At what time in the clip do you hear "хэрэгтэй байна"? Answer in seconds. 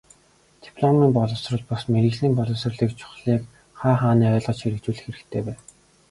5.05-5.61